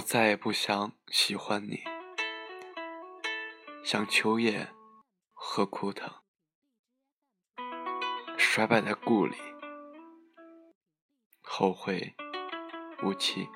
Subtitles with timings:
[0.00, 1.84] 我再也不想喜欢你，
[3.84, 4.66] 像秋叶
[5.34, 6.10] 和枯藤，
[8.38, 9.36] 衰败在故里，
[11.42, 12.14] 后会
[13.02, 13.46] 无期。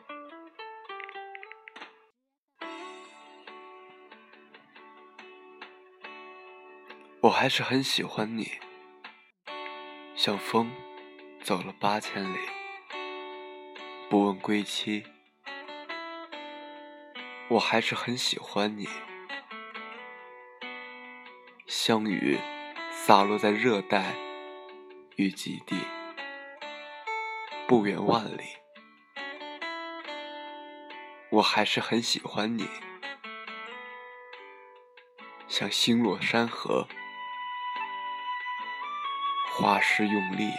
[7.23, 8.61] 我还是很喜欢你，
[10.15, 10.71] 像风
[11.43, 12.39] 走了八千里，
[14.11, 15.07] 不问归期。
[17.49, 18.89] 我还是很喜欢你，
[21.67, 22.39] 像雨
[22.91, 24.15] 洒落在热带
[25.17, 25.77] 与极地，
[27.69, 28.45] 不远万里。
[31.31, 32.67] 我还是很喜欢你，
[35.47, 36.89] 像星落山河，
[39.53, 40.51] 花师用力。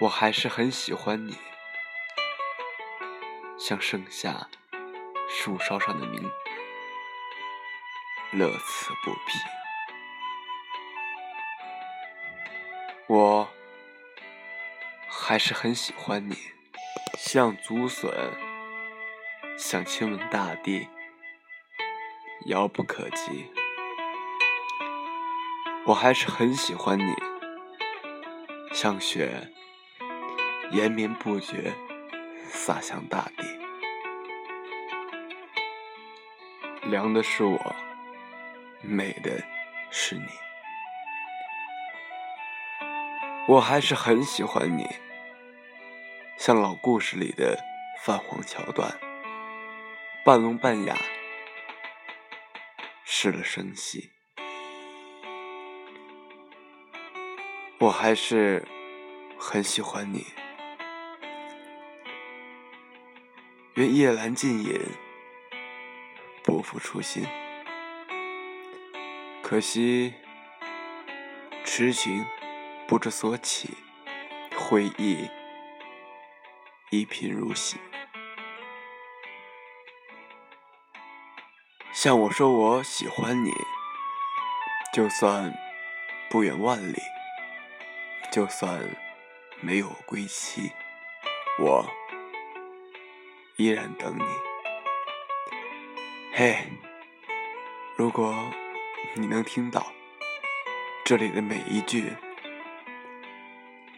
[0.00, 1.36] 我还是很喜欢你。
[3.58, 4.48] 像盛夏
[5.28, 6.22] 树梢上的明，
[8.32, 9.38] 乐此不疲。
[13.08, 13.48] 我
[15.08, 16.36] 还是很喜欢你，
[17.18, 18.12] 像竹笋，
[19.58, 20.88] 想亲吻大地，
[22.46, 23.50] 遥不可及。
[25.84, 27.14] 我还是很喜欢你，
[28.72, 29.52] 像雪，
[30.70, 31.74] 延绵不绝，
[32.48, 33.44] 洒向大地。
[36.88, 37.76] 凉的是我，
[38.82, 39.42] 美的
[39.90, 40.26] 是你。
[43.46, 44.86] 我还是很喜欢你，
[46.36, 47.58] 像老故事里的
[48.02, 48.98] 泛黄桥段，
[50.24, 50.96] 半聋半哑，
[53.04, 54.10] 失了声息。
[57.80, 58.66] 我还是
[59.38, 60.26] 很喜欢你，
[63.78, 64.80] 愿夜阑尽饮。
[66.42, 67.24] 不负初心，
[69.40, 70.12] 可惜
[71.64, 72.26] 痴情
[72.88, 73.68] 不知所起，
[74.56, 75.28] 回忆
[76.90, 77.76] 一贫如洗。
[81.92, 83.52] 像我说我喜欢你，
[84.92, 85.54] 就算
[86.28, 87.00] 不远万里，
[88.32, 88.80] 就算
[89.60, 90.72] 没有归期，
[91.60, 91.88] 我
[93.58, 94.22] 依然等你。
[96.32, 96.58] 嘿，
[97.96, 98.32] 如果
[99.16, 99.84] 你能听到
[101.04, 102.12] 这里的每一句，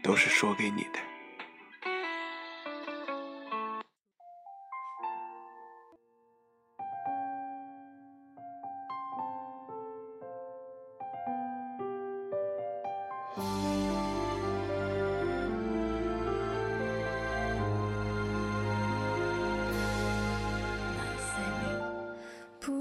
[0.03, 0.99] 都是说给你的。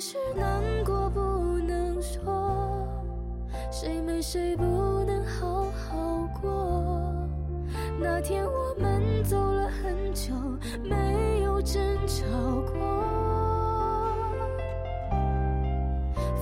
[0.00, 1.20] 是难过不
[1.58, 2.88] 能说，
[3.70, 4.64] 谁没谁不
[5.04, 7.12] 能好好过。
[8.00, 10.32] 那天我们走了很久，
[10.82, 12.24] 没有争吵
[12.72, 12.80] 过。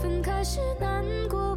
[0.01, 1.48] 分开是难过，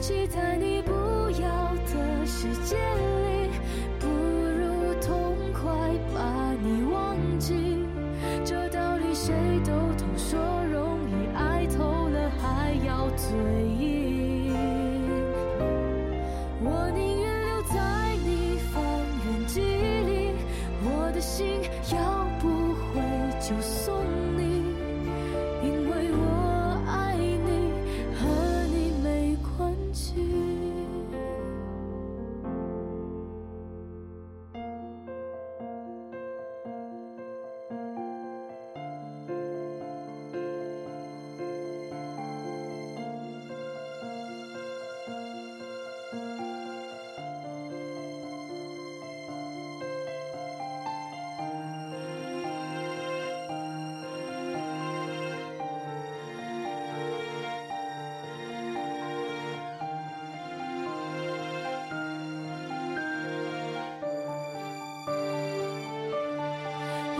[0.00, 0.49] 记得。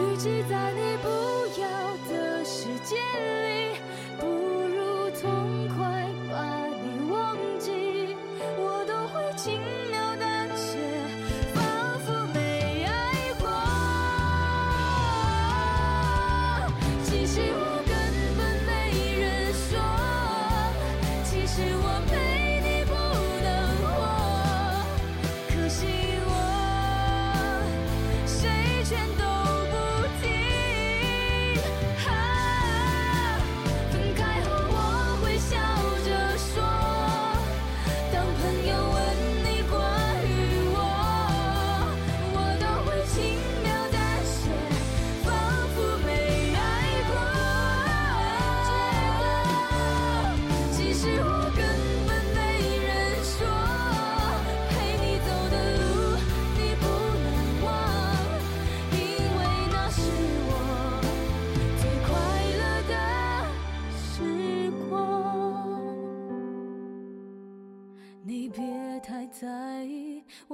[0.00, 1.08] 聚集在你不
[1.60, 1.68] 要
[2.08, 4.49] 的世界里。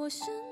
[0.06, 0.45] 我身